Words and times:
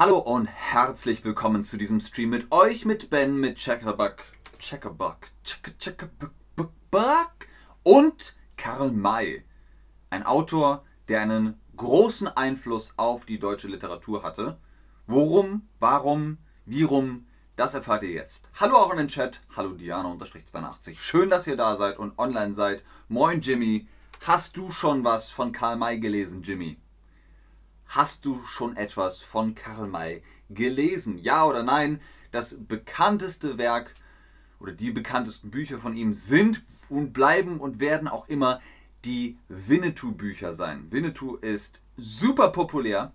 Hallo 0.00 0.16
und 0.16 0.46
herzlich 0.46 1.26
willkommen 1.26 1.62
zu 1.62 1.76
diesem 1.76 2.00
Stream 2.00 2.30
mit 2.30 2.50
euch, 2.52 2.86
mit 2.86 3.10
Ben, 3.10 3.38
mit 3.38 3.56
Checkerbuck, 3.56 4.14
Checkerbuck, 4.58 5.18
Checker, 5.44 5.76
Checkerbuck, 5.76 6.30
Buck, 6.56 6.72
Buck 6.90 7.32
und 7.82 8.34
Karl 8.56 8.92
May. 8.92 9.44
Ein 10.08 10.24
Autor, 10.24 10.86
der 11.08 11.20
einen 11.20 11.60
großen 11.76 12.28
Einfluss 12.28 12.94
auf 12.96 13.26
die 13.26 13.38
deutsche 13.38 13.68
Literatur 13.68 14.22
hatte. 14.22 14.58
Worum, 15.06 15.68
warum, 15.80 16.38
wie 16.64 16.84
rum, 16.84 17.26
das 17.56 17.74
erfahrt 17.74 18.02
ihr 18.02 18.12
jetzt. 18.12 18.48
Hallo 18.58 18.76
auch 18.76 18.92
in 18.92 18.96
den 18.96 19.08
Chat. 19.08 19.42
Hallo 19.54 19.74
Diana-82. 19.74 20.96
Schön, 20.96 21.28
dass 21.28 21.46
ihr 21.46 21.58
da 21.58 21.76
seid 21.76 21.98
und 21.98 22.18
online 22.18 22.54
seid. 22.54 22.82
Moin 23.08 23.42
Jimmy. 23.42 23.86
Hast 24.22 24.56
du 24.56 24.70
schon 24.70 25.04
was 25.04 25.28
von 25.28 25.52
Karl 25.52 25.76
May 25.76 26.00
gelesen, 26.00 26.42
Jimmy? 26.42 26.78
Hast 27.92 28.24
du 28.24 28.40
schon 28.44 28.76
etwas 28.76 29.20
von 29.20 29.56
Karl 29.56 29.88
May 29.88 30.22
gelesen? 30.48 31.18
Ja 31.18 31.44
oder 31.44 31.64
nein? 31.64 32.00
Das 32.30 32.56
bekannteste 32.56 33.58
Werk 33.58 33.92
oder 34.60 34.70
die 34.70 34.92
bekanntesten 34.92 35.50
Bücher 35.50 35.80
von 35.80 35.96
ihm 35.96 36.12
sind 36.12 36.62
und 36.88 37.12
bleiben 37.12 37.58
und 37.58 37.80
werden 37.80 38.06
auch 38.06 38.28
immer 38.28 38.60
die 39.04 39.36
Winnetou-Bücher 39.48 40.52
sein. 40.52 40.86
Winnetou 40.92 41.34
ist 41.38 41.82
super 41.96 42.52
populär, 42.52 43.10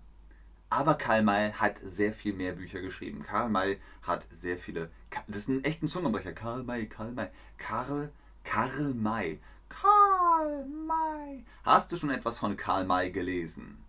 aber 0.68 0.92
Karl 0.96 1.22
May 1.22 1.52
hat 1.52 1.80
sehr 1.82 2.12
viel 2.12 2.34
mehr 2.34 2.52
Bücher 2.52 2.82
geschrieben. 2.82 3.22
Karl 3.22 3.48
May 3.48 3.78
hat 4.02 4.26
sehr 4.30 4.58
viele. 4.58 4.90
Das 5.26 5.38
ist 5.38 5.48
ein 5.48 5.64
echter 5.64 5.86
Zungenbrecher. 5.86 6.34
Karl 6.34 6.64
May, 6.64 6.84
Karl 6.84 7.12
May. 7.12 7.30
Karl, 7.56 8.12
Karl 8.44 8.92
May. 8.92 9.40
Karl 9.70 10.66
May. 10.66 11.46
Hast 11.64 11.90
du 11.90 11.96
schon 11.96 12.10
etwas 12.10 12.36
von 12.36 12.58
Karl 12.58 12.84
May 12.84 13.10
gelesen? 13.10 13.85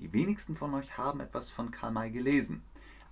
Die 0.00 0.14
wenigsten 0.14 0.56
von 0.56 0.72
euch 0.72 0.96
haben 0.96 1.20
etwas 1.20 1.50
von 1.50 1.70
Karl 1.70 1.92
May 1.92 2.10
gelesen. 2.10 2.62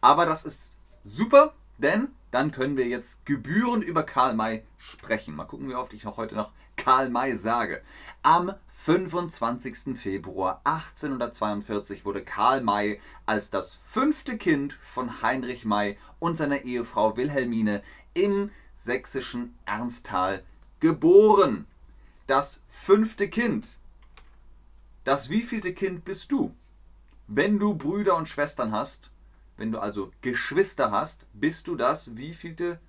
Aber 0.01 0.25
das 0.25 0.47
ist 0.47 0.75
super, 1.03 1.53
denn 1.77 2.09
dann 2.31 2.51
können 2.51 2.79
wir 2.79 2.87
jetzt 2.87 3.27
gebührend 3.27 3.85
über 3.85 4.03
Karl 4.03 4.35
May 4.35 4.65
sprechen. 4.79 5.37
Mal 5.37 5.45
gucken, 5.45 5.69
wie 5.69 5.75
oft 5.75 5.93
ich 5.93 6.05
noch 6.05 6.17
heute 6.17 6.35
noch 6.35 6.51
Karl 6.77 7.11
May 7.11 7.37
sage. 7.37 7.83
Am 8.23 8.55
25. 8.71 9.99
Februar 9.99 10.63
1842 10.65 12.07
wurde 12.07 12.25
Karl 12.25 12.63
May 12.63 13.01
als 13.27 13.51
das 13.51 13.75
fünfte 13.75 14.39
Kind 14.39 14.73
von 14.73 15.21
Heinrich 15.21 15.67
May 15.67 15.99
und 16.19 16.37
seiner 16.39 16.63
Ehefrau 16.63 17.19
Wilhelmine 17.19 17.83
im 18.15 18.51
sächsischen 18.77 19.59
Ernsthal 19.67 20.43
geboren. 20.81 21.67
Das 22.27 22.63
fünfte 22.67 23.29
Kind. 23.29 23.77
Das 25.05 25.29
wievielte 25.29 25.75
Kind 25.75 26.05
bist 26.05 26.33
du? 26.33 26.55
Wenn 27.31 27.59
du 27.59 27.75
Brüder 27.75 28.17
und 28.17 28.27
Schwestern 28.27 28.73
hast, 28.73 29.11
wenn 29.59 29.71
du 29.71 29.79
also 29.79 30.11
Geschwister 30.23 30.91
hast, 30.91 31.27
bist 31.35 31.67
du 31.67 31.77
das 31.77 32.17
wievielte 32.17 32.81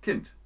Kind? 0.00 0.36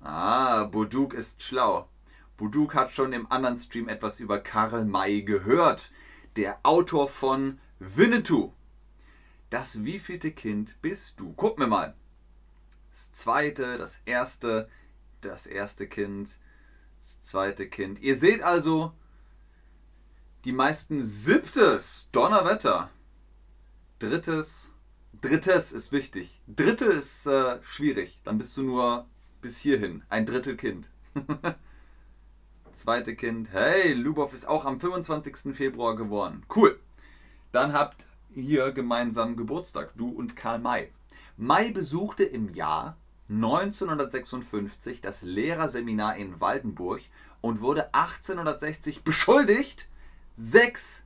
Ah, 0.00 0.64
Boduk 0.64 1.14
ist 1.14 1.42
schlau. 1.44 1.88
Boduk 2.36 2.74
hat 2.74 2.90
schon 2.90 3.12
im 3.12 3.30
anderen 3.30 3.56
Stream 3.56 3.88
etwas 3.88 4.18
über 4.18 4.40
Karl 4.40 4.84
May 4.84 5.22
gehört, 5.22 5.92
der 6.34 6.58
Autor 6.64 7.08
von 7.08 7.60
Winnetou. 7.78 8.52
Das 9.50 9.84
wievielte 9.84 10.32
Kind 10.32 10.82
bist 10.82 11.20
du? 11.20 11.32
Guck 11.36 11.60
mir 11.60 11.68
mal. 11.68 11.94
Das 12.90 13.12
zweite, 13.12 13.78
das 13.78 14.02
erste, 14.04 14.68
das 15.20 15.46
erste 15.46 15.86
Kind, 15.86 16.38
das 16.98 17.22
zweite 17.22 17.68
Kind. 17.68 18.00
Ihr 18.00 18.16
seht 18.16 18.42
also, 18.42 18.92
die 20.44 20.52
meisten 20.52 21.02
siebtes, 21.02 22.08
Donnerwetter. 22.12 22.90
Drittes, 23.98 24.72
drittes 25.20 25.72
ist 25.72 25.92
wichtig. 25.92 26.40
Drittel 26.46 26.88
ist 26.90 27.26
äh, 27.26 27.60
schwierig. 27.62 28.20
Dann 28.24 28.38
bist 28.38 28.56
du 28.56 28.62
nur 28.62 29.06
bis 29.40 29.58
hierhin. 29.58 30.02
Ein 30.08 30.26
Drittel 30.26 30.56
Kind. 30.56 30.90
Zweite 32.72 33.16
Kind. 33.16 33.50
Hey, 33.50 33.92
Lubov 33.94 34.32
ist 34.32 34.46
auch 34.46 34.64
am 34.64 34.78
25. 34.78 35.54
Februar 35.54 35.96
geworden. 35.96 36.44
Cool. 36.54 36.78
Dann 37.50 37.72
habt 37.72 38.06
ihr 38.34 38.70
gemeinsam 38.72 39.36
Geburtstag, 39.36 39.92
du 39.96 40.10
und 40.10 40.36
Karl 40.36 40.60
May. 40.60 40.92
May 41.36 41.72
besuchte 41.72 42.22
im 42.22 42.54
Jahr 42.54 42.96
1956 43.28 45.00
das 45.00 45.22
Lehrerseminar 45.22 46.16
in 46.16 46.40
Waldenburg 46.40 47.02
und 47.40 47.60
wurde 47.60 47.92
1860 47.94 49.02
beschuldigt, 49.02 49.88
sechs 50.38 51.02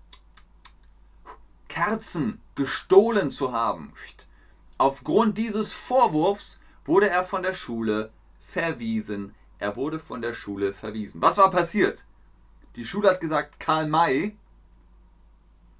Kerzen 1.67 2.39
gestohlen 2.55 3.31
zu 3.31 3.53
haben. 3.53 3.95
Aufgrund 4.77 5.39
dieses 5.39 5.73
Vorwurfs 5.73 6.61
wurde 6.85 7.09
er 7.09 7.25
von 7.25 7.43
der 7.43 7.55
Schule 7.55 8.13
verwiesen. 8.41 9.35
Er 9.59 9.75
wurde 9.77 9.99
von 9.99 10.21
der 10.21 10.35
Schule 10.35 10.75
verwiesen. 10.75 11.23
Was 11.23 11.39
war 11.39 11.51
passiert? 11.51 12.05
Die 12.77 12.85
Schule 12.85 13.09
hat 13.09 13.21
gesagt, 13.21 13.59
Karl 13.59 13.87
May, 13.87 14.37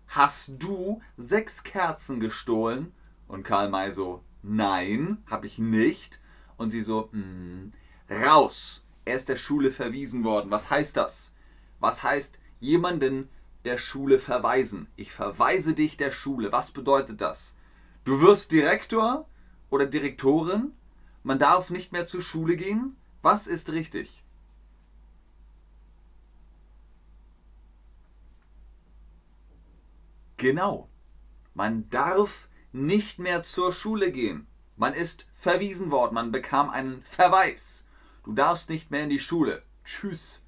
hast 0.09 0.55
du 0.63 1.03
sechs 1.19 1.63
Kerzen 1.63 2.21
gestohlen? 2.21 2.93
Und 3.29 3.43
Karl 3.43 3.69
May 3.69 3.91
so, 3.91 4.23
nein, 4.43 5.23
habe 5.31 5.47
ich 5.47 5.59
nicht. 5.59 6.23
Und 6.57 6.71
sie 6.71 6.81
so, 6.81 7.11
mm, 7.13 7.73
raus. 8.09 8.83
Er 9.05 9.17
ist 9.17 9.29
der 9.29 9.37
Schule 9.37 9.71
verwiesen 9.71 10.25
worden. 10.25 10.51
Was 10.51 10.71
heißt 10.71 10.97
das? 10.97 11.33
Was 11.81 12.03
heißt 12.03 12.39
jemanden 12.61 13.29
der 13.65 13.79
Schule 13.79 14.19
verweisen. 14.19 14.89
Ich 14.97 15.13
verweise 15.13 15.75
dich 15.75 15.97
der 15.97 16.11
Schule. 16.11 16.53
Was 16.53 16.73
bedeutet 16.73 17.21
das? 17.21 17.57
Du 18.05 18.21
wirst 18.21 18.53
Direktor 18.53 19.29
oder 19.71 19.87
Direktorin. 19.87 20.73
Man 21.23 21.39
darf 21.39 21.71
nicht 21.71 21.93
mehr 21.93 22.07
zur 22.07 22.23
Schule 22.23 22.57
gehen. 22.57 22.97
Was 23.23 23.47
ist 23.47 23.71
richtig? 23.71 24.25
Genau. 30.37 30.89
Man 31.55 31.89
darf 31.91 32.49
nicht 32.73 33.21
mehr 33.21 33.45
zur 33.45 33.73
Schule 33.73 34.11
gehen. 34.11 34.49
Man 34.77 34.95
ist 34.95 35.27
verwiesen 35.35 35.93
worden. 35.93 36.15
Man 36.15 36.33
bekam 36.33 36.69
einen 36.71 37.05
Verweis. 37.05 37.85
Du 38.25 38.33
darfst 38.33 38.69
nicht 38.69 38.91
mehr 38.91 39.05
in 39.05 39.11
die 39.11 39.21
Schule. 39.21 39.63
Tschüss. 39.85 40.42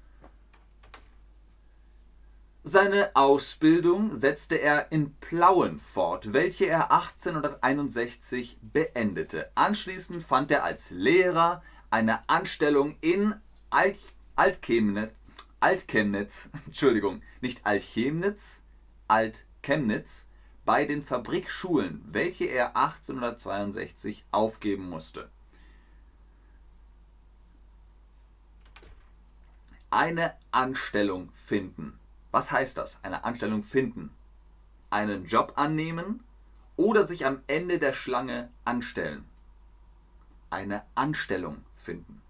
Seine 2.67 3.15
Ausbildung 3.15 4.15
setzte 4.15 4.55
er 4.55 4.91
in 4.91 5.13
Plauen 5.17 5.77
fort, 5.77 6.33
welche 6.33 6.65
er 6.65 6.91
1861 6.91 8.57
beendete. 8.59 9.51
Anschließend 9.53 10.23
fand 10.23 10.49
er 10.49 10.63
als 10.63 10.89
Lehrer 10.89 11.61
eine 11.91 12.27
Anstellung 12.27 12.95
in 13.01 13.35
Alt 13.69 13.99
Altchemnitz, 14.35 15.11
Altchemnitz, 15.59 16.49
Entschuldigung, 16.65 17.21
nicht 17.39 17.67
Alchemnitz, 17.67 18.63
Altchemnitz, 19.07 20.27
bei 20.65 20.85
den 20.85 21.03
Fabrikschulen, 21.03 22.03
welche 22.07 22.45
er 22.45 22.75
1862 22.75 24.25
aufgeben 24.31 24.89
musste. 24.89 25.29
Eine 29.91 30.33
Anstellung 30.49 31.29
finden. 31.35 31.99
Was 32.35 32.51
heißt 32.51 32.77
das? 32.77 32.99
Eine 33.01 33.23
Anstellung 33.23 33.63
finden. 33.63 34.13
Einen 34.89 35.23
Job 35.23 35.53
annehmen 35.55 36.21
oder 36.75 37.07
sich 37.07 37.25
am 37.25 37.41
Ende 37.47 37.79
der 37.79 37.93
Schlange 37.93 38.49
anstellen. 38.65 39.23
Eine 40.49 40.83
Anstellung 40.95 41.63
finden. 41.75 42.21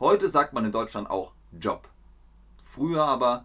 Heute 0.00 0.28
sagt 0.28 0.52
man 0.52 0.64
in 0.64 0.72
Deutschland 0.72 1.10
auch 1.10 1.32
Job. 1.52 1.88
Früher 2.60 3.04
aber, 3.04 3.44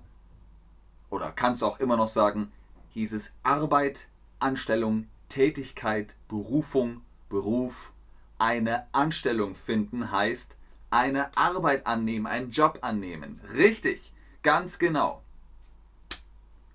oder 1.11 1.31
kannst 1.31 1.61
du 1.61 1.67
auch 1.67 1.79
immer 1.79 1.95
noch 1.95 2.07
sagen, 2.07 2.51
hieß 2.93 3.13
es 3.13 3.35
Arbeit, 3.43 4.07
Anstellung, 4.39 5.07
Tätigkeit, 5.29 6.15
Berufung, 6.27 7.01
Beruf. 7.29 7.93
Eine 8.39 8.87
Anstellung 8.91 9.53
finden 9.53 10.11
heißt 10.11 10.57
eine 10.89 11.37
Arbeit 11.37 11.85
annehmen, 11.85 12.25
einen 12.25 12.49
Job 12.49 12.79
annehmen. 12.81 13.39
Richtig. 13.53 14.13
Ganz 14.47 14.79
genau. 14.79 15.21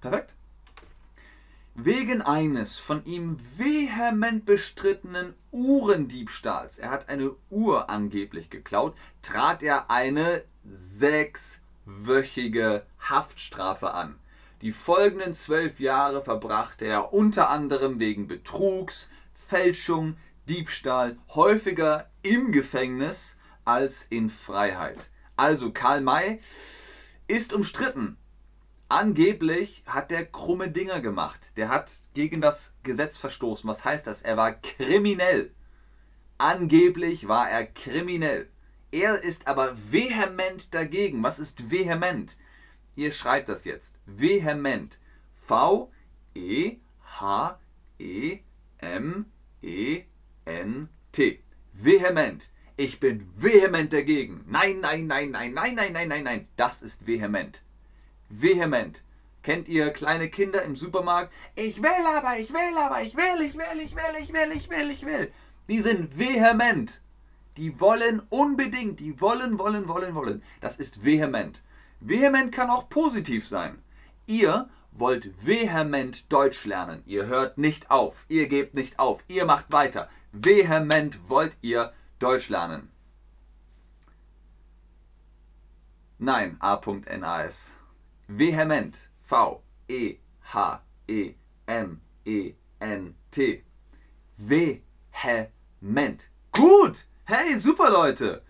Perfekt. 0.02 0.34
Wegen 1.74 2.20
eines 2.20 2.76
von 2.76 3.02
ihm 3.06 3.38
vehement 3.56 4.44
bestrittenen 4.44 5.32
Uhrendiebstahls, 5.52 6.76
er 6.76 6.90
hat 6.90 7.08
eine 7.08 7.34
Uhr 7.48 7.88
angeblich 7.88 8.50
geklaut, 8.50 8.94
trat 9.22 9.62
er 9.62 9.90
eine 9.90 10.44
sechswöchige 10.66 12.84
Haftstrafe 13.00 13.94
an. 13.94 14.18
Die 14.60 14.72
folgenden 14.72 15.32
zwölf 15.32 15.80
Jahre 15.80 16.22
verbrachte 16.22 16.84
er 16.84 17.14
unter 17.14 17.48
anderem 17.48 17.98
wegen 17.98 18.28
Betrugs, 18.28 19.08
Fälschung, 19.34 20.18
Diebstahl 20.46 21.16
häufiger 21.34 22.10
im 22.20 22.52
Gefängnis 22.52 23.38
als 23.64 24.02
in 24.02 24.28
Freiheit. 24.28 25.08
Also 25.36 25.72
Karl 25.72 26.02
May 26.02 26.38
ist 27.28 27.52
umstritten. 27.52 28.16
Angeblich 28.88 29.82
hat 29.86 30.10
der 30.10 30.26
krumme 30.26 30.70
Dinger 30.70 31.00
gemacht. 31.00 31.56
Der 31.56 31.70
hat 31.70 31.90
gegen 32.12 32.40
das 32.40 32.74
Gesetz 32.82 33.16
verstoßen. 33.16 33.68
Was 33.68 33.84
heißt 33.84 34.06
das? 34.06 34.22
Er 34.22 34.36
war 34.36 34.52
kriminell. 34.52 35.54
Angeblich 36.36 37.26
war 37.26 37.48
er 37.48 37.66
kriminell. 37.66 38.50
Er 38.90 39.22
ist 39.22 39.46
aber 39.46 39.74
vehement 39.90 40.74
dagegen. 40.74 41.22
Was 41.22 41.38
ist 41.38 41.70
vehement? 41.70 42.36
Ihr 42.94 43.12
schreibt 43.12 43.48
das 43.48 43.64
jetzt. 43.64 43.94
Vehement. 44.04 44.98
E 46.34 46.76
E 47.98 48.40
E 49.62 50.04
N 50.44 50.88
T. 51.12 51.42
Vehement. 51.72 52.50
Ich 52.82 52.98
bin 52.98 53.30
vehement 53.36 53.92
dagegen. 53.92 54.44
Nein, 54.48 54.80
nein, 54.80 55.06
nein, 55.06 55.30
nein, 55.30 55.54
nein, 55.54 55.76
nein, 55.76 55.92
nein, 55.92 56.08
nein, 56.08 56.24
nein. 56.24 56.48
Das 56.56 56.82
ist 56.82 57.06
vehement. 57.06 57.62
Vehement. 58.28 59.04
Kennt 59.44 59.68
ihr 59.68 59.90
kleine 59.90 60.28
Kinder 60.28 60.64
im 60.64 60.74
Supermarkt? 60.74 61.32
Ich 61.54 61.80
will 61.80 62.06
aber, 62.16 62.40
ich 62.40 62.52
will 62.52 62.76
aber, 62.76 63.00
ich 63.02 63.14
will, 63.16 63.40
ich 63.46 63.54
will, 63.54 63.80
ich 63.80 63.94
will, 63.94 64.16
ich 64.20 64.32
will, 64.32 64.50
ich 64.52 64.68
will, 64.68 64.90
ich 64.90 65.06
will. 65.06 65.32
Die 65.68 65.78
sind 65.78 66.18
vehement. 66.18 67.00
Die 67.56 67.78
wollen 67.80 68.20
unbedingt, 68.30 68.98
die 68.98 69.20
wollen, 69.20 69.60
wollen, 69.60 69.86
wollen, 69.86 70.16
wollen. 70.16 70.42
Das 70.60 70.80
ist 70.80 71.04
vehement. 71.04 71.62
Vehement 72.00 72.50
kann 72.50 72.68
auch 72.68 72.88
positiv 72.88 73.46
sein. 73.46 73.80
Ihr 74.26 74.68
wollt 74.90 75.30
vehement 75.46 76.32
Deutsch 76.32 76.64
lernen. 76.64 77.04
Ihr 77.06 77.26
hört 77.26 77.58
nicht 77.58 77.92
auf. 77.92 78.26
Ihr 78.28 78.48
gebt 78.48 78.74
nicht 78.74 78.98
auf. 78.98 79.22
Ihr 79.28 79.44
macht 79.44 79.70
weiter. 79.70 80.08
Vehement 80.32 81.28
wollt 81.28 81.56
ihr 81.60 81.92
Deutsch 82.22 82.50
lernen. 82.50 82.88
Nein, 86.18 86.56
A.NAS. 86.60 87.74
Vehement. 88.28 89.08
V. 89.22 89.60
E. 89.88 90.18
H. 90.54 90.80
E. 91.08 91.34
M. 91.66 92.00
E. 92.24 92.54
N. 92.80 93.14
T. 93.32 93.64
Vehement. 94.38 96.28
Gut! 96.52 97.06
Hey, 97.24 97.56
super 97.56 97.90
Leute! 97.90 98.42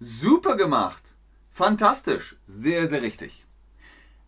Super 0.00 0.56
gemacht! 0.56 1.14
Fantastisch! 1.50 2.36
Sehr, 2.46 2.88
sehr 2.88 3.02
richtig. 3.02 3.44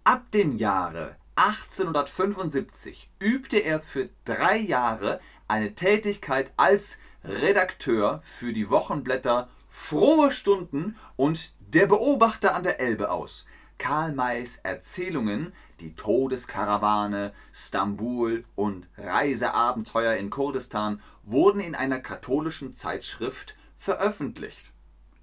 Ab 0.04 0.30
dem 0.30 0.56
Jahre 0.56 1.16
1875 1.34 3.10
übte 3.18 3.58
er 3.58 3.80
für 3.80 4.10
drei 4.24 4.58
Jahre 4.58 5.18
eine 5.48 5.74
Tätigkeit 5.74 6.52
als 6.56 6.98
Redakteur 7.24 8.20
für 8.24 8.52
die 8.52 8.68
Wochenblätter 8.68 9.48
Frohe 9.68 10.32
Stunden 10.32 10.96
und 11.16 11.54
Der 11.72 11.86
Beobachter 11.86 12.54
an 12.54 12.64
der 12.64 12.80
Elbe 12.80 13.10
aus. 13.10 13.46
Karl 13.78 14.12
Mays 14.12 14.58
Erzählungen, 14.64 15.52
die 15.80 15.94
Todeskarawane, 15.94 17.32
Stambul 17.52 18.44
und 18.54 18.88
Reiseabenteuer 18.98 20.14
in 20.14 20.30
Kurdistan 20.30 21.00
wurden 21.22 21.60
in 21.60 21.74
einer 21.74 22.00
katholischen 22.00 22.72
Zeitschrift 22.72 23.54
veröffentlicht. 23.76 24.72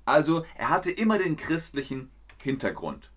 Also 0.06 0.46
er 0.56 0.69
hatte 0.69 0.92
immer 0.92 1.18
den 1.18 1.36
christlichen 1.36 2.10
Hintergrund. 2.38 3.12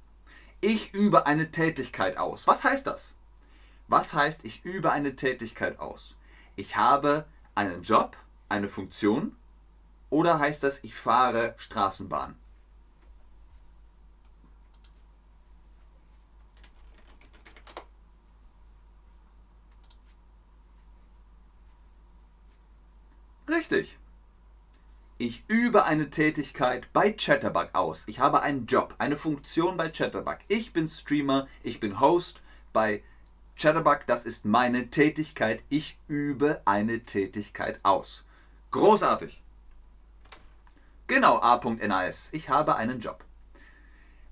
Ich 0.61 0.93
übe 0.93 1.27
eine 1.27 1.51
Tätigkeit 1.51 2.17
aus. 2.17 2.47
Was 2.47 2.65
heißt 2.65 2.87
das? 2.87 3.15
Was 3.89 4.13
heißt, 4.13 4.45
ich 4.45 4.65
übe 4.65 4.91
eine 4.91 5.17
Tätigkeit 5.17 5.79
aus? 5.79 6.17
Ich 6.57 6.77
habe 6.77 7.27
einen 7.55 7.83
Job, 7.83 8.17
eine 8.53 8.69
Funktion 8.69 9.35
oder 10.11 10.39
heißt 10.39 10.63
das, 10.63 10.85
ich 10.85 10.95
fahre 10.95 11.55
Straßenbahn? 11.57 12.37
Richtig. 23.49 23.99
Ich 25.19 25.45
übe 25.49 25.85
eine 25.85 26.11
Tätigkeit 26.11 26.93
bei 26.93 27.13
Chatterbug 27.13 27.71
aus. 27.75 28.05
Ich 28.07 28.19
habe 28.19 28.43
einen 28.43 28.67
Job, 28.67 28.95
eine 28.99 29.17
Funktion 29.17 29.77
bei 29.77 29.89
Chatterbug. 29.89 30.39
Ich 30.49 30.73
bin 30.73 30.87
Streamer, 30.87 31.47
ich 31.63 31.81
bin 31.81 32.01
Host 32.01 32.41
bei 32.73 33.03
Chatterbug. 33.57 34.01
Das 34.07 34.27
ist 34.27 34.45
meine 34.45 34.91
Tätigkeit. 34.91 35.63
Ich 35.69 35.99
übe 36.09 36.61
eine 36.65 37.05
Tätigkeit 37.05 37.79
aus. 37.83 38.25
Großartig. 38.73 39.43
Genau, 41.07 41.37
A.NAS. 41.41 42.31
Ich 42.33 42.49
habe 42.49 42.77
einen 42.77 43.01
Job. 43.01 43.23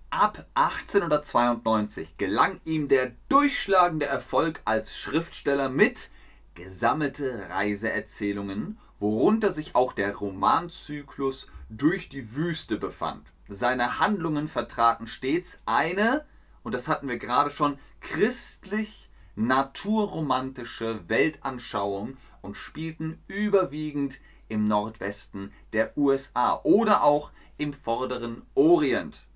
Ab 0.09 0.47
1892 0.55 2.17
gelang 2.17 2.59
ihm 2.65 2.89
der 2.89 3.13
durchschlagende 3.29 4.07
Erfolg 4.07 4.63
als 4.65 4.97
Schriftsteller 4.97 5.69
mit 5.69 6.11
Gesammelte 6.55 7.49
Reiseerzählungen 7.51 8.79
worunter 8.99 9.53
sich 9.53 9.75
auch 9.75 9.93
der 9.93 10.17
Romanzyklus 10.17 11.47
Durch 11.69 12.09
die 12.09 12.35
Wüste 12.35 12.79
befand. 12.79 13.33
Seine 13.49 13.99
Handlungen 13.99 14.49
vertraten 14.49 15.07
stets 15.07 15.63
eine, 15.67 16.25
und 16.63 16.73
das 16.73 16.89
hatten 16.89 17.09
wir 17.09 17.19
gerade 17.19 17.51
schon, 17.51 17.79
christlich 18.01 19.11
naturromantische 19.37 21.09
Weltanschauung 21.09 22.17
und 22.43 22.57
spielten 22.57 23.23
überwiegend 23.29 24.19
im 24.51 24.65
Nordwesten 24.65 25.53
der 25.73 25.97
USA 25.97 26.61
oder 26.65 27.03
auch 27.03 27.31
im 27.57 27.73
vorderen 27.73 28.43
Orient. 28.55 29.27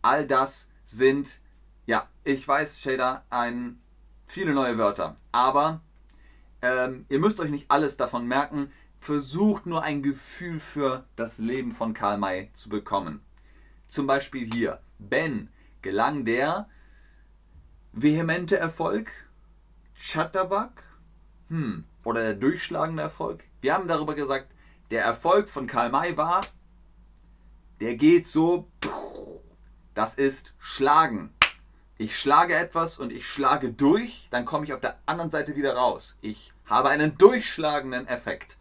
All 0.00 0.26
das 0.26 0.68
sind, 0.84 1.40
ja, 1.86 2.08
ich 2.24 2.46
weiß, 2.46 2.80
Shader, 2.80 3.24
ein, 3.30 3.80
viele 4.26 4.54
neue 4.54 4.78
Wörter, 4.78 5.16
aber 5.30 5.80
ähm, 6.60 7.06
ihr 7.08 7.18
müsst 7.18 7.40
euch 7.40 7.50
nicht 7.50 7.70
alles 7.70 7.96
davon 7.96 8.26
merken 8.26 8.72
versucht 9.02 9.66
nur 9.66 9.82
ein 9.82 10.00
Gefühl 10.00 10.60
für 10.60 11.04
das 11.16 11.38
Leben 11.38 11.72
von 11.72 11.92
Karl 11.92 12.18
May 12.18 12.50
zu 12.52 12.68
bekommen. 12.68 13.20
Zum 13.86 14.06
Beispiel 14.06 14.48
hier, 14.52 14.80
Ben, 15.00 15.48
gelang 15.82 16.24
der 16.24 16.68
vehemente 17.92 18.56
Erfolg, 18.56 19.10
Chatterbug, 19.98 20.70
hm, 21.48 21.84
oder 22.04 22.22
der 22.22 22.34
durchschlagende 22.34 23.02
Erfolg. 23.02 23.44
Wir 23.62 23.74
haben 23.74 23.86
darüber 23.86 24.14
gesagt, 24.14 24.48
der 24.90 25.04
Erfolg 25.04 25.48
von 25.48 25.68
Karl 25.68 25.88
May 25.88 26.16
war, 26.16 26.40
der 27.80 27.94
geht 27.94 28.26
so, 28.26 28.68
das 29.94 30.14
ist 30.16 30.52
Schlagen. 30.58 31.32
Ich 31.96 32.18
schlage 32.18 32.56
etwas 32.56 32.98
und 32.98 33.12
ich 33.12 33.24
schlage 33.24 33.72
durch, 33.72 34.26
dann 34.32 34.46
komme 34.46 34.64
ich 34.64 34.72
auf 34.72 34.80
der 34.80 34.98
anderen 35.06 35.30
Seite 35.30 35.54
wieder 35.54 35.76
raus. 35.76 36.16
Ich 36.22 36.52
habe 36.64 36.88
einen 36.88 37.16
durchschlagenden 37.16 38.08
Effekt 38.08 38.58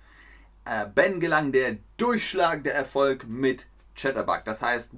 äh, 0.66 0.86
Ben 0.86 1.20
gelang 1.20 1.52
der 1.52 1.78
durchschlagende 1.98 2.72
Erfolg 2.72 3.28
mit 3.28 3.66
Chatterbug. 3.96 4.46
Das 4.46 4.62
heißt, 4.62 4.92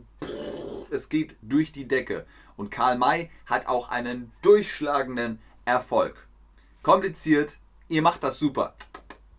es 0.91 1.07
geht 1.07 1.37
durch 1.41 1.71
die 1.71 1.87
Decke. 1.87 2.25
Und 2.57 2.71
Karl 2.71 2.97
May 2.97 3.31
hat 3.45 3.67
auch 3.67 3.87
einen 3.87 4.33
durchschlagenden 4.41 5.39
Erfolg. 5.63 6.27
Kompliziert, 6.81 7.57
ihr 7.87 8.01
macht 8.01 8.21
das 8.23 8.37
super. 8.37 8.75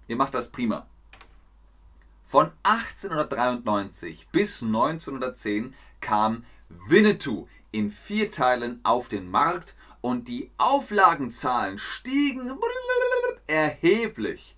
Ihr 0.08 0.16
macht 0.16 0.34
das 0.34 0.50
prima. 0.50 0.86
Von 2.24 2.50
1893 2.62 4.28
bis 4.32 4.62
1910 4.62 5.74
kam 6.00 6.44
Winnetou 6.68 7.46
in 7.70 7.90
vier 7.90 8.30
Teilen 8.30 8.80
auf 8.82 9.08
den 9.08 9.30
Markt 9.30 9.74
und 10.00 10.28
die 10.28 10.50
Auflagenzahlen 10.58 11.78
stiegen 11.78 12.58
erheblich. 13.46 14.56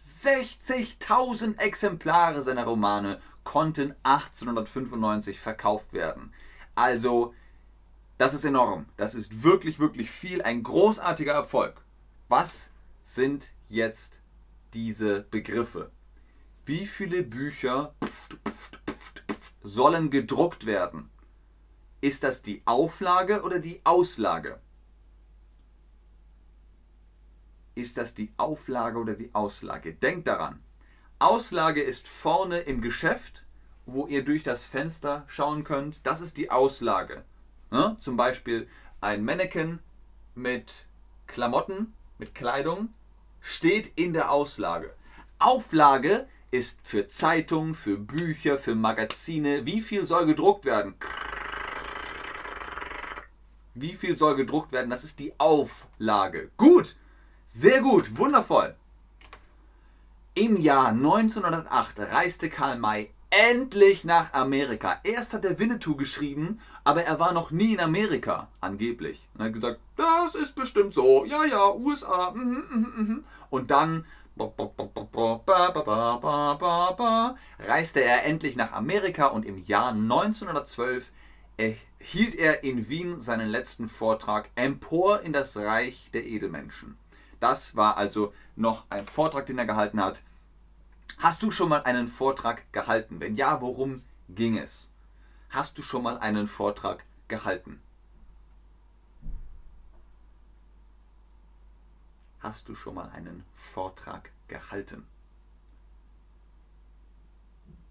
60.000 0.00 1.58
Exemplare 1.58 2.42
seiner 2.42 2.64
Romane 2.64 3.20
konnten 3.44 3.94
1895 4.02 5.40
verkauft 5.40 5.92
werden. 5.92 6.32
Also, 6.74 7.34
das 8.18 8.34
ist 8.34 8.44
enorm. 8.44 8.86
Das 8.96 9.14
ist 9.14 9.42
wirklich, 9.42 9.78
wirklich 9.78 10.10
viel. 10.10 10.42
Ein 10.42 10.62
großartiger 10.62 11.32
Erfolg. 11.32 11.74
Was 12.28 12.70
sind 13.02 13.52
jetzt 13.68 14.20
diese 14.76 15.22
Begriffe? 15.22 15.90
Wie 16.66 16.86
viele 16.86 17.22
Bücher 17.22 17.94
sollen 19.62 20.10
gedruckt 20.10 20.66
werden? 20.66 21.08
Ist 22.02 22.24
das 22.24 22.42
die 22.42 22.60
Auflage 22.66 23.42
oder 23.42 23.58
die 23.58 23.80
Auslage? 23.84 24.60
Ist 27.74 27.96
das 27.96 28.14
die 28.14 28.30
Auflage 28.36 28.98
oder 28.98 29.14
die 29.14 29.34
Auslage? 29.34 29.94
Denkt 29.94 30.28
daran. 30.28 30.62
Auslage 31.18 31.80
ist 31.82 32.06
vorne 32.06 32.58
im 32.58 32.82
Geschäft, 32.82 33.46
wo 33.86 34.06
ihr 34.06 34.24
durch 34.26 34.42
das 34.42 34.64
Fenster 34.64 35.24
schauen 35.26 35.64
könnt. 35.64 36.06
Das 36.06 36.20
ist 36.20 36.36
die 36.36 36.50
Auslage. 36.50 37.24
Ja, 37.72 37.96
zum 37.98 38.18
Beispiel 38.18 38.68
ein 39.00 39.24
Mannequin 39.24 39.78
mit 40.34 40.86
Klamotten, 41.26 41.94
mit 42.18 42.34
Kleidung, 42.34 42.90
steht 43.46 43.92
in 43.94 44.12
der 44.12 44.32
Auslage. 44.32 44.92
Auflage 45.38 46.26
ist 46.50 46.80
für 46.82 47.06
Zeitungen, 47.06 47.74
für 47.74 47.96
Bücher, 47.96 48.58
für 48.58 48.74
Magazine. 48.74 49.64
Wie 49.64 49.80
viel 49.80 50.04
soll 50.04 50.26
gedruckt 50.26 50.64
werden? 50.64 50.94
Wie 53.74 53.94
viel 53.94 54.16
soll 54.16 54.34
gedruckt 54.34 54.72
werden? 54.72 54.90
Das 54.90 55.04
ist 55.04 55.20
die 55.20 55.32
Auflage. 55.38 56.50
Gut, 56.56 56.96
sehr 57.44 57.82
gut, 57.82 58.16
wundervoll. 58.16 58.74
Im 60.34 60.60
Jahr 60.60 60.88
1908 60.88 62.00
reiste 62.00 62.50
Karl 62.50 62.78
May 62.78 63.10
endlich 63.30 64.04
nach 64.04 64.32
Amerika. 64.32 65.00
Erst 65.02 65.34
hat 65.34 65.44
er 65.44 65.58
Winnetou 65.58 65.96
geschrieben, 65.96 66.60
aber 66.84 67.02
er 67.04 67.18
war 67.18 67.32
noch 67.32 67.50
nie 67.50 67.74
in 67.74 67.80
Amerika, 67.80 68.48
angeblich. 68.60 69.28
Und 69.34 69.40
er 69.40 69.46
hat 69.46 69.52
gesagt, 69.54 69.80
das 69.96 70.34
ist 70.34 70.54
bestimmt 70.54 70.94
so. 70.94 71.24
Ja, 71.24 71.44
ja, 71.44 71.72
USA. 71.74 72.30
Mhm, 72.30 72.64
mhm, 72.70 72.92
mhm. 72.96 73.24
Und 73.50 73.70
dann 73.70 74.04
reiste 77.58 78.02
er 78.02 78.24
endlich 78.24 78.56
nach 78.56 78.72
Amerika 78.72 79.26
und 79.28 79.46
im 79.46 79.58
Jahr 79.58 79.92
1912 79.92 81.10
hielt 81.98 82.34
er 82.34 82.62
in 82.62 82.88
Wien 82.88 83.20
seinen 83.20 83.48
letzten 83.48 83.86
Vortrag 83.86 84.50
Empor 84.54 85.22
in 85.22 85.32
das 85.32 85.56
Reich 85.56 86.10
der 86.12 86.26
Edelmenschen. 86.26 86.98
Das 87.40 87.76
war 87.76 87.96
also 87.96 88.32
noch 88.56 88.84
ein 88.90 89.06
Vortrag, 89.06 89.46
den 89.46 89.58
er 89.58 89.66
gehalten 89.66 90.02
hat. 90.02 90.22
Hast 91.18 91.42
du 91.42 91.50
schon 91.50 91.70
mal 91.70 91.82
einen 91.82 92.08
Vortrag 92.08 92.70
gehalten? 92.72 93.20
Wenn 93.20 93.34
ja, 93.36 93.60
worum 93.60 94.02
ging 94.28 94.58
es? 94.58 94.90
Hast 95.48 95.78
du 95.78 95.82
schon 95.82 96.02
mal 96.02 96.18
einen 96.18 96.46
Vortrag 96.46 97.04
gehalten? 97.28 97.80
Hast 102.40 102.68
du 102.68 102.74
schon 102.74 102.94
mal 102.94 103.08
einen 103.10 103.44
Vortrag 103.52 104.30
gehalten? 104.46 105.06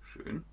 Schön. 0.01 0.45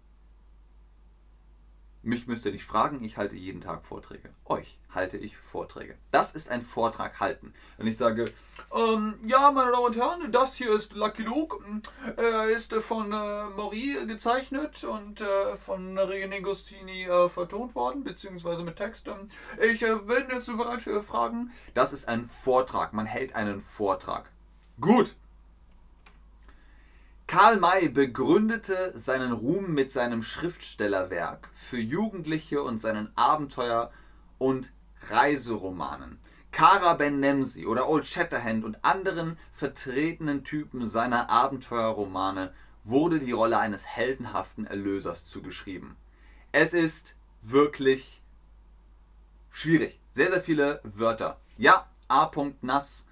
Mich 2.05 2.27
müsst 2.27 2.45
ihr 2.45 2.51
nicht 2.51 2.65
fragen, 2.65 3.05
ich 3.05 3.17
halte 3.17 3.37
jeden 3.37 3.61
Tag 3.61 3.87
Vorträge. 3.87 4.31
Euch 4.45 4.81
halte 4.93 5.17
ich 5.17 5.37
Vorträge. 5.37 5.97
Das 6.11 6.33
ist 6.33 6.51
ein 6.51 6.61
Vortrag 6.61 7.21
halten. 7.21 7.55
Wenn 7.77 7.87
ich 7.87 7.97
sage, 7.97 8.33
ähm, 8.75 9.15
ja, 9.25 9.53
meine 9.53 9.71
Damen 9.71 9.87
und 9.87 9.97
Herren, 9.97 10.33
das 10.33 10.57
hier 10.57 10.75
ist 10.75 10.95
Lucky 10.95 11.23
Luke. 11.23 11.59
Er 12.17 12.47
ist 12.47 12.75
von 12.75 13.13
äh, 13.13 13.45
Marie 13.57 14.05
gezeichnet 14.09 14.83
und 14.83 15.21
äh, 15.21 15.57
von 15.57 15.97
René 15.97 16.41
Gostini 16.41 17.05
äh, 17.05 17.29
vertont 17.29 17.77
worden, 17.77 18.03
beziehungsweise 18.03 18.65
mit 18.65 18.77
Text. 18.77 19.09
Ich 19.63 19.83
äh, 19.83 19.95
bin 19.95 20.27
jetzt 20.29 20.49
bereit 20.57 20.83
für 20.83 21.05
Fragen. 21.05 21.53
Das 21.75 21.93
ist 21.93 22.09
ein 22.09 22.27
Vortrag. 22.27 22.95
Man 22.95 23.07
hält 23.07 23.37
einen 23.37 23.61
Vortrag. 23.61 24.29
Gut. 24.81 25.15
Karl 27.33 27.57
May 27.57 27.89
begründete 27.89 28.93
seinen 28.95 29.33
Ruhm 29.33 29.73
mit 29.73 29.91
seinem 29.91 30.23
Schriftstellerwerk 30.23 31.49
für 31.55 31.79
Jugendliche 31.79 32.63
und 32.63 32.79
seinen 32.79 33.11
Abenteuer- 33.17 33.91
und 34.37 34.71
Reiseromanen. 35.09 36.19
Kara 36.51 36.93
Ben 36.93 37.21
Nemsi 37.21 37.65
oder 37.65 37.89
Old 37.89 38.05
Shatterhand 38.05 38.67
und 38.67 38.85
anderen 38.85 39.39
vertretenen 39.51 40.45
Typen 40.45 40.85
seiner 40.85 41.31
Abenteuerromane 41.31 42.53
wurde 42.85 43.19
die 43.19 43.33
Rolle 43.33 43.59
eines 43.59 43.87
heldenhaften 43.87 44.67
Erlösers 44.67 45.25
zugeschrieben. 45.25 45.97
Es 46.53 46.75
ist 46.75 47.17
wirklich 47.41 48.21
schwierig. 49.49 49.99
Sehr, 50.11 50.29
sehr 50.33 50.43
viele 50.43 50.83
Wörter. 50.85 51.41
Ja, 51.57 51.89
A. 52.09 52.31
Nass, 52.61 53.07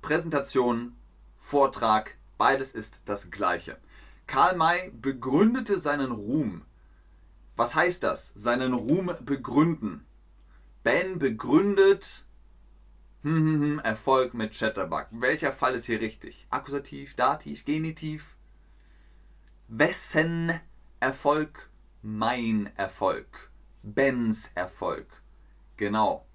Präsentation, 0.00 0.94
Vortrag, 1.34 2.16
Beides 2.38 2.72
ist 2.72 3.02
das 3.04 3.30
Gleiche. 3.30 3.78
Karl 4.26 4.56
May 4.56 4.90
begründete 4.90 5.80
seinen 5.80 6.12
Ruhm. 6.12 6.64
Was 7.56 7.74
heißt 7.74 8.02
das? 8.02 8.32
Seinen 8.34 8.72
Ruhm 8.72 9.14
begründen. 9.24 10.06
Ben 10.82 11.18
begründet 11.18 12.24
hm, 13.22 13.36
hm, 13.36 13.60
hm, 13.60 13.78
Erfolg 13.80 14.34
mit 14.34 14.52
Chatterbug. 14.52 15.06
Welcher 15.12 15.52
Fall 15.52 15.74
ist 15.74 15.84
hier 15.84 16.00
richtig? 16.00 16.46
Akkusativ, 16.50 17.14
Dativ, 17.14 17.64
Genitiv? 17.64 18.36
Wessen 19.68 20.58
Erfolg? 20.98 21.70
Mein 22.02 22.72
Erfolg. 22.76 23.50
Bens 23.84 24.50
Erfolg. 24.56 25.06
Genau. 25.76 26.26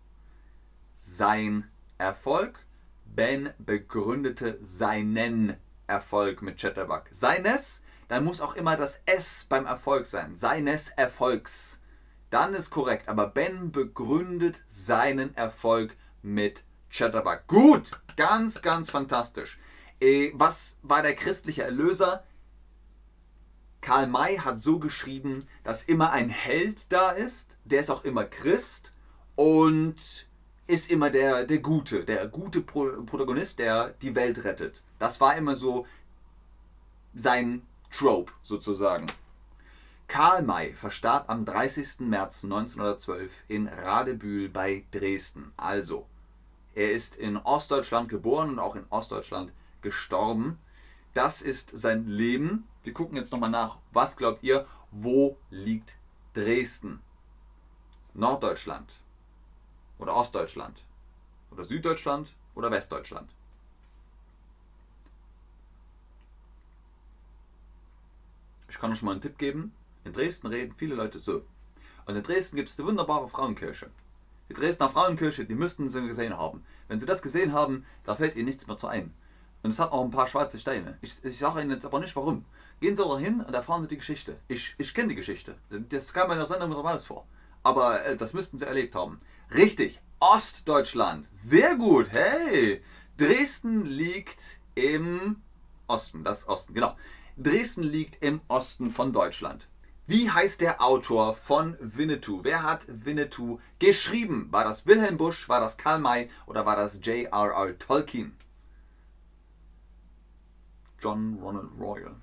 Sein 0.98 1.70
Erfolg. 1.98 2.66
Ben 3.06 3.54
begründete 3.58 4.58
seinen 4.62 5.58
Erfolg. 5.88 6.42
Mit 6.42 6.60
Chatterbug. 6.60 7.04
Seines, 7.12 7.84
dann 8.08 8.24
muss 8.24 8.42
auch 8.42 8.56
immer 8.56 8.78
das 8.78 9.02
S 9.06 9.46
beim 9.50 9.66
Erfolg 9.66 10.06
sein. 10.06 10.36
Seines 10.36 10.90
Erfolgs. 10.90 11.82
Dann 12.30 12.54
ist 12.54 12.70
korrekt. 12.70 13.08
Aber 13.08 13.28
Ben 13.28 13.72
begründet 13.72 14.64
seinen 14.70 15.36
Erfolg 15.36 15.96
mit 16.22 16.64
Chatterbug. 16.90 17.48
Gut, 17.48 17.92
ganz, 18.16 18.62
ganz 18.62 18.90
fantastisch. 18.90 19.60
Äh, 20.00 20.32
was 20.34 20.78
war 20.84 21.02
der 21.02 21.16
christliche 21.16 21.64
Erlöser? 21.64 22.24
Karl 23.82 24.08
May 24.08 24.38
hat 24.38 24.60
so 24.60 24.80
geschrieben, 24.80 25.48
dass 25.64 25.84
immer 25.84 26.12
ein 26.12 26.30
Held 26.30 26.92
da 26.92 27.12
ist, 27.12 27.58
der 27.64 27.82
ist 27.82 27.90
auch 27.90 28.04
immer 28.04 28.26
Christ 28.26 28.92
und 29.36 30.28
ist 30.68 30.92
immer 30.92 31.10
der, 31.10 31.46
der 31.46 31.60
Gute, 31.60 32.04
der 32.04 32.28
gute 32.28 32.62
Protagonist, 32.62 33.60
der 33.60 33.90
die 34.02 34.16
Welt 34.16 34.44
rettet. 34.44 34.84
Das 35.00 35.22
war 35.22 35.36
immer 35.36 35.56
so 35.56 35.86
sein 37.14 37.66
Trope 37.92 38.32
sozusagen. 38.44 39.08
Karl 40.08 40.42
May 40.42 40.74
verstarb 40.74 41.30
am 41.30 41.44
30. 41.44 42.00
März 42.02 42.46
1912 42.46 43.32
in 43.50 43.68
Radebühl 43.68 44.48
bei 44.50 44.86
Dresden. 44.92 45.52
Also, 45.58 46.08
er 46.76 46.92
ist 46.92 47.16
in 47.18 47.38
Ostdeutschland 47.38 48.08
geboren 48.08 48.52
und 48.52 48.60
auch 48.60 48.76
in 48.76 48.86
Ostdeutschland 48.90 49.52
gestorben. 49.82 50.60
Das 51.14 51.42
ist 51.42 51.78
sein 51.78 52.08
Leben. 52.08 52.68
Wir 52.84 52.94
gucken 52.94 53.18
jetzt 53.18 53.32
nochmal 53.32 53.50
nach. 53.50 53.78
Was 53.92 54.16
glaubt 54.16 54.44
ihr, 54.44 54.66
wo 54.92 55.38
liegt 55.50 55.96
Dresden? 56.34 57.02
Norddeutschland 58.14 58.94
oder 60.00 60.16
Ostdeutschland 60.16 60.84
oder 61.52 61.64
Süddeutschland 61.64 62.34
oder 62.56 62.72
Westdeutschland? 62.72 63.30
Ich 68.78 68.82
kann 68.82 68.92
euch 68.92 69.02
mal 69.02 69.14
einen 69.14 69.22
Tipp 69.22 69.40
geben. 69.40 69.74
In 70.04 70.14
Dresden 70.14 70.46
reden 70.46 70.76
viele 70.78 70.94
Leute 70.94 71.18
so. 71.18 71.42
Und 72.06 72.16
in 72.16 72.22
Dresden 72.22 72.58
gibt 72.58 72.70
es 72.70 72.78
eine 72.78 72.88
wunderbare 72.88 73.28
Frauenkirche. 73.28 73.90
Die 74.50 74.54
Dresdner 74.54 74.88
Frauenkirche, 74.88 75.46
die 75.46 75.56
müssten 75.56 75.90
sie 75.90 76.06
gesehen 76.06 76.38
haben. 76.38 76.64
Wenn 76.88 77.00
sie 77.00 77.08
das 77.08 77.24
gesehen 77.24 77.54
haben, 77.54 77.88
da 78.04 78.16
fällt 78.16 78.36
ihnen 78.36 78.46
nichts 78.46 78.68
mehr 78.68 78.78
zu 78.78 78.86
ein. 78.86 79.16
Und 79.64 79.72
es 79.72 79.80
hat 79.80 79.92
auch 79.92 80.04
ein 80.04 80.12
paar 80.12 80.28
schwarze 80.28 80.60
Steine. 80.60 80.96
Ich, 81.02 81.26
ich 81.26 81.40
sage 81.40 81.62
Ihnen 81.62 81.72
jetzt 81.72 81.88
aber 81.88 82.00
nicht 82.00 82.16
warum. 82.16 82.46
Gehen 82.80 82.96
Sie 82.96 83.04
da 83.04 83.18
hin 83.18 83.42
und 83.42 83.52
erfahren 83.52 83.82
Sie 83.82 83.88
die 83.88 83.98
Geschichte. 83.98 84.38
Ich, 84.48 84.76
ich 84.78 84.94
kenne 84.94 85.08
die 85.08 85.16
Geschichte. 85.16 85.56
Das 85.90 86.14
kam 86.14 86.30
in 86.30 86.38
der 86.38 86.46
Sendung 86.46 86.70
mit 86.70 86.78
raus 86.78 87.08
vor. 87.08 87.26
Aber 87.64 88.06
äh, 88.06 88.16
das 88.16 88.34
müssten 88.34 88.60
Sie 88.60 88.68
erlebt 88.68 88.94
haben. 88.94 89.18
Richtig, 89.56 90.00
Ostdeutschland. 90.20 91.26
Sehr 91.34 91.78
gut. 91.78 92.12
Hey, 92.12 92.84
Dresden 93.18 93.86
liegt 93.86 94.60
im 94.76 95.42
Osten. 95.88 96.24
Das 96.24 96.48
Osten, 96.48 96.76
genau. 96.76 96.96
Dresden 97.40 97.84
liegt 97.84 98.24
im 98.24 98.42
Osten 98.48 98.90
von 98.90 99.14
Deutschland. 99.14 99.68
Wie 100.08 100.32
heißt 100.32 100.62
der 100.62 100.82
Autor 100.82 101.36
von 101.36 101.78
Winnetou? 101.80 102.44
Wer 102.44 102.64
hat 102.64 102.86
Winnetou 102.88 103.60
geschrieben? 103.78 104.48
War 104.52 104.64
das 104.64 104.88
Wilhelm 104.88 105.18
Busch, 105.18 105.48
war 105.48 105.60
das 105.60 105.78
Karl 105.78 106.00
May 106.00 106.30
oder 106.48 106.66
war 106.66 106.76
das 106.76 107.00
J.R.R. 107.04 107.78
Tolkien? 107.78 108.36
John 111.00 111.38
Ronald 111.40 111.70
Royal. 111.80 112.16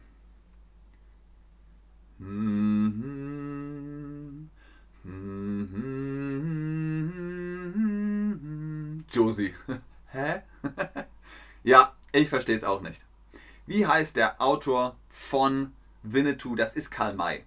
Josie. 9.12 9.54
Hä? 10.06 10.42
ja, 11.62 11.92
ich 12.10 12.28
verstehe 12.28 12.56
es 12.56 12.64
auch 12.64 12.80
nicht. 12.80 13.00
Wie 13.66 13.86
heißt 13.86 14.16
der 14.16 14.42
Autor 14.42 14.94
von 15.08 15.72
Winnetou? 16.02 16.54
Das 16.54 16.76
ist 16.76 16.90
Karl 16.90 17.14
May. 17.14 17.44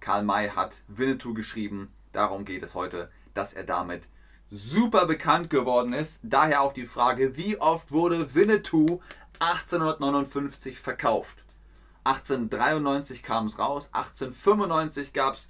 Karl 0.00 0.22
May 0.22 0.50
hat 0.50 0.82
Winnetou 0.86 1.32
geschrieben. 1.32 1.90
Darum 2.12 2.44
geht 2.44 2.62
es 2.62 2.74
heute, 2.74 3.10
dass 3.32 3.54
er 3.54 3.64
damit 3.64 4.06
super 4.50 5.06
bekannt 5.06 5.48
geworden 5.48 5.94
ist. 5.94 6.20
Daher 6.22 6.60
auch 6.60 6.74
die 6.74 6.84
Frage, 6.84 7.38
wie 7.38 7.58
oft 7.58 7.90
wurde 7.90 8.34
Winnetou 8.34 9.00
1859 9.38 10.78
verkauft? 10.78 11.44
1893 12.04 13.22
kam 13.22 13.46
es 13.46 13.58
raus, 13.58 13.88
1895 13.92 15.14
gab 15.14 15.36
es 15.36 15.48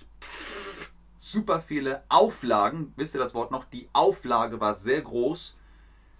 super 1.18 1.60
viele 1.60 2.04
Auflagen. 2.08 2.92
Wisst 2.94 3.16
ihr 3.16 3.20
das 3.20 3.34
Wort 3.34 3.50
noch? 3.50 3.64
Die 3.64 3.88
Auflage 3.92 4.60
war 4.60 4.74
sehr 4.74 5.02
groß. 5.02 5.56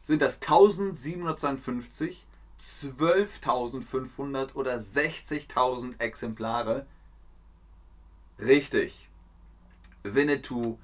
Sind 0.03 0.23
das 0.23 0.43
1752? 0.43 2.26
12.500 2.61 4.55
oder 4.55 4.77
60.000 4.77 6.01
Exemplare. 6.01 6.87
Richtig. 8.39 9.09
Winnetou 10.03 10.79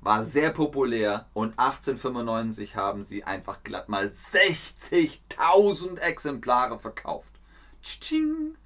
war 0.00 0.22
sehr 0.22 0.52
populär 0.52 1.26
und 1.32 1.58
1895 1.58 2.76
haben 2.76 3.02
sie 3.02 3.24
einfach 3.24 3.62
glatt 3.64 3.88
mal 3.88 4.06
60.000 4.06 5.98
Exemplare 5.98 6.78
verkauft. 6.78 7.34
Tsching. 7.82 8.56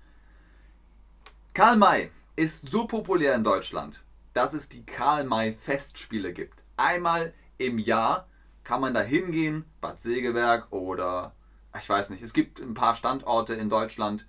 Karl 1.54 1.76
May 1.76 2.10
ist 2.36 2.70
so 2.70 2.86
populär 2.86 3.34
in 3.34 3.44
Deutschland, 3.44 4.02
dass 4.34 4.52
es 4.52 4.68
die 4.68 4.84
Karl 4.84 5.24
May 5.24 5.52
Festspiele 5.52 6.32
gibt. 6.32 6.62
Einmal 6.76 7.32
im 7.58 7.78
Jahr 7.78 8.26
kann 8.62 8.80
man 8.80 8.94
da 8.94 9.00
hingehen, 9.00 9.64
Bad 9.80 9.98
Segeberg 9.98 10.70
oder 10.72 11.34
ich 11.78 11.88
weiß 11.88 12.10
nicht, 12.10 12.22
es 12.22 12.32
gibt 12.32 12.60
ein 12.60 12.74
paar 12.74 12.94
Standorte 12.94 13.54
in 13.54 13.68
Deutschland. 13.68 14.26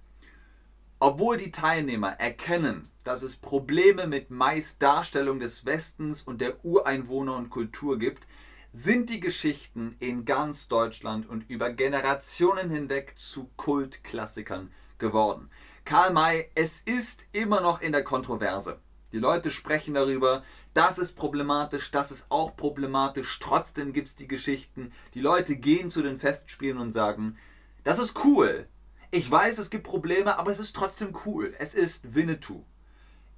Obwohl 0.99 1.37
die 1.37 1.51
Teilnehmer 1.51 2.11
erkennen, 2.19 2.91
dass 3.03 3.23
es 3.23 3.35
Probleme 3.35 4.05
mit 4.05 4.29
Mais 4.29 4.77
Darstellung 4.77 5.39
des 5.39 5.65
Westens 5.65 6.21
und 6.21 6.41
der 6.41 6.63
Ureinwohner 6.63 7.35
und 7.35 7.49
Kultur 7.49 7.97
gibt, 7.97 8.27
sind 8.71 9.09
die 9.09 9.19
Geschichten 9.19 9.95
in 9.99 10.23
ganz 10.23 10.67
Deutschland 10.67 11.27
und 11.27 11.49
über 11.49 11.71
Generationen 11.71 12.69
hinweg 12.69 13.17
zu 13.17 13.49
Kultklassikern 13.57 14.71
geworden. 14.97 15.49
Karl 15.83 16.13
May, 16.13 16.49
es 16.55 16.79
ist 16.79 17.25
immer 17.31 17.59
noch 17.59 17.81
in 17.81 17.91
der 17.91 18.03
Kontroverse. 18.03 18.79
Die 19.11 19.17
Leute 19.17 19.51
sprechen 19.51 19.95
darüber, 19.95 20.43
das 20.73 20.99
ist 20.99 21.15
problematisch, 21.15 21.91
das 21.91 22.11
ist 22.11 22.27
auch 22.29 22.55
problematisch, 22.55 23.39
trotzdem 23.39 23.93
gibt 23.93 24.07
es 24.07 24.15
die 24.15 24.27
Geschichten. 24.27 24.91
Die 25.13 25.21
Leute 25.21 25.55
gehen 25.55 25.89
zu 25.89 26.01
den 26.01 26.19
Festspielen 26.19 26.77
und 26.77 26.91
sagen, 26.91 27.37
das 27.83 27.99
ist 27.99 28.23
cool. 28.23 28.67
Ich 29.11 29.29
weiß, 29.29 29.57
es 29.57 29.69
gibt 29.69 29.83
Probleme, 29.83 30.39
aber 30.39 30.51
es 30.51 30.59
ist 30.59 30.75
trotzdem 30.75 31.15
cool. 31.25 31.53
Es 31.59 31.73
ist 31.73 32.15
Winnetou. 32.15 32.63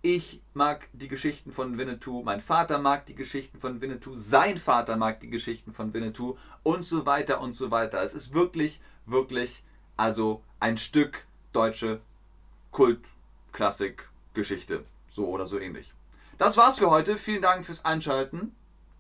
Ich 0.04 0.42
mag 0.54 0.88
die 0.92 1.08
Geschichten 1.08 1.52
von 1.52 1.78
Winnetou, 1.78 2.24
mein 2.24 2.42
Vater 2.42 2.78
mag 2.78 3.06
die 3.06 3.16
Geschichten 3.16 3.58
von 3.58 3.80
Winnetou, 3.80 4.16
sein 4.16 4.58
Vater 4.58 4.98
mag 4.98 5.22
die 5.22 5.30
Geschichten 5.30 5.74
von 5.74 5.94
Winnetou 5.94 6.36
und 6.62 6.84
so 6.84 7.06
weiter 7.06 7.40
und 7.40 7.54
so 7.54 7.72
weiter. 7.72 8.04
Es 8.04 8.14
ist 8.14 8.34
wirklich, 8.34 8.82
wirklich 9.06 9.64
also 9.96 10.44
ein 10.60 10.76
Stück 10.78 11.26
deutsche 11.54 12.02
Kult-Klassik-Geschichte. 12.72 14.84
So 15.10 15.30
oder 15.30 15.46
so 15.46 15.58
ähnlich. 15.58 15.93
Das 16.38 16.58
war's 16.58 16.78
für 16.78 16.90
heute. 16.90 17.18
Vielen 17.18 17.42
Dank 17.42 17.66
fürs 17.66 17.86
Einschalten, 17.86 18.56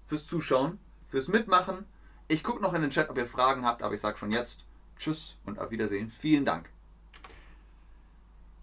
fürs 0.05 0.25
Zuschauen, 0.25 0.79
fürs 1.09 1.27
Mitmachen. 1.27 1.85
Ich 2.27 2.43
gucke 2.43 2.61
noch 2.61 2.73
in 2.73 2.81
den 2.81 2.91
Chat, 2.91 3.09
ob 3.09 3.17
ihr 3.17 3.27
Fragen 3.27 3.65
habt, 3.65 3.83
aber 3.83 3.93
ich 3.93 4.01
sage 4.01 4.17
schon 4.17 4.31
jetzt 4.31 4.65
Tschüss 4.97 5.37
und 5.45 5.59
auf 5.59 5.71
Wiedersehen. 5.71 6.09
Vielen 6.09 6.45
Dank. 6.45 6.69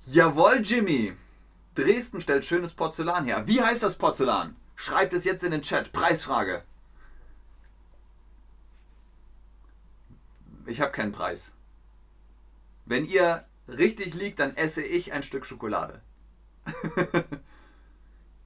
Jawohl, 0.06 0.60
Jimmy. 0.62 1.16
Dresden 1.74 2.20
stellt 2.20 2.44
schönes 2.44 2.72
Porzellan 2.72 3.24
her. 3.24 3.46
Wie 3.46 3.62
heißt 3.62 3.82
das 3.82 3.96
Porzellan? 3.96 4.56
Schreibt 4.76 5.12
es 5.12 5.24
jetzt 5.24 5.44
in 5.44 5.50
den 5.50 5.62
Chat. 5.62 5.92
Preisfrage. 5.92 6.64
Ich 10.66 10.80
habe 10.80 10.92
keinen 10.92 11.12
Preis. 11.12 11.52
Wenn 12.86 13.04
ihr 13.04 13.44
richtig 13.68 14.14
liegt, 14.14 14.40
dann 14.40 14.56
esse 14.56 14.82
ich 14.82 15.12
ein 15.12 15.22
Stück 15.22 15.46
Schokolade. 15.46 16.00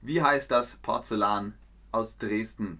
Wie 0.07 0.21
heißt 0.21 0.51
das 0.51 0.75
Porzellan 0.75 1.55
aus 1.91 2.19
Dresden? 2.19 2.79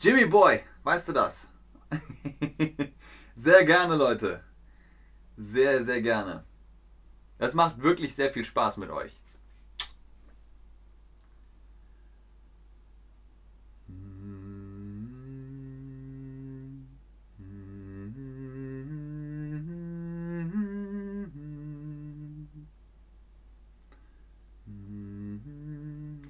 Jimmy 0.00 0.26
Boy, 0.26 0.60
weißt 0.84 1.08
du 1.08 1.12
das? 1.12 1.50
sehr 3.34 3.64
gerne, 3.64 3.96
Leute. 3.96 4.44
Sehr, 5.36 5.84
sehr 5.84 6.00
gerne. 6.02 6.44
Es 7.38 7.54
macht 7.54 7.82
wirklich 7.82 8.14
sehr 8.14 8.32
viel 8.32 8.44
Spaß 8.44 8.76
mit 8.76 8.90
euch. 8.90 9.20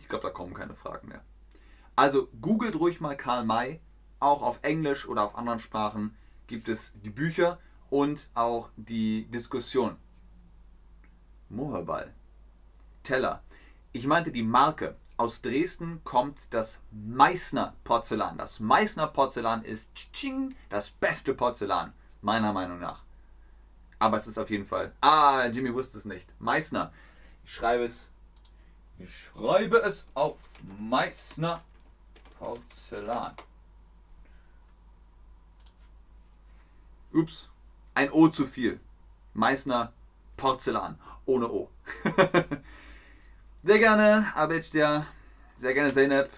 Ich 0.05 0.09
glaube, 0.11 0.25
da 0.25 0.31
kommen 0.31 0.53
keine 0.53 0.75
Fragen 0.75 1.09
mehr. 1.09 1.25
Also 1.97 2.29
googelt 2.43 2.77
ruhig 2.77 3.01
mal 3.01 3.17
Karl 3.17 3.43
May. 3.43 3.81
Auch 4.21 4.43
auf 4.43 4.59
Englisch 4.61 5.09
oder 5.09 5.23
auf 5.23 5.35
anderen 5.35 5.61
Sprachen 5.61 6.15
gibt 6.47 6.69
es 6.69 7.01
die 7.01 7.09
Bücher 7.09 7.59
und 7.89 8.29
auch 8.35 8.69
die 8.77 9.25
Diskussion. 9.31 9.97
Moherball. 11.49 12.13
Teller. 13.03 13.43
Ich 13.93 14.07
meinte 14.07 14.31
die 14.31 14.43
Marke. 14.43 14.95
Aus 15.17 15.41
Dresden 15.41 16.05
kommt 16.05 16.53
das 16.53 16.81
Meißner 16.91 17.75
Porzellan. 17.83 18.37
Das 18.37 18.61
Meißner 18.61 19.07
Porzellan 19.07 19.65
ist 19.65 19.91
das 20.69 20.91
beste 20.91 21.33
Porzellan, 21.33 21.95
meiner 22.21 22.53
Meinung 22.53 22.79
nach. 22.79 23.05
Aber 23.99 24.19
es 24.19 24.27
ist 24.27 24.37
auf 24.37 24.51
jeden 24.51 24.67
Fall. 24.67 24.93
Ah, 25.01 25.47
Jimmy 25.47 25.73
wusste 25.73 25.97
es 25.97 26.05
nicht. 26.05 26.29
Meißner. 26.41 26.93
Ich 27.43 27.55
schreibe 27.55 27.85
es 27.85 28.11
ich 28.99 29.11
schreibe 29.15 29.79
es 29.79 30.09
auf. 30.15 30.39
Meißner 30.79 31.63
Porzellan. 32.39 33.35
Ups, 37.13 37.49
ein 37.95 38.11
O 38.11 38.29
zu 38.29 38.47
viel. 38.47 38.81
Meißner 39.35 39.93
Porzellan. 40.37 40.99
Ohne 41.27 41.51
O. 41.51 41.71
sehr 43.63 43.79
gerne, 43.79 44.33
Abedja. 44.35 45.07
Sehr 45.57 45.75
gerne, 45.75 45.93
Zeynep. 45.93 46.31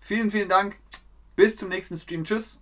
Vielen, 0.00 0.30
vielen 0.30 0.48
Dank. 0.48 0.76
Bis 1.36 1.56
zum 1.56 1.68
nächsten 1.68 1.96
Stream. 1.96 2.24
Tschüss. 2.24 2.60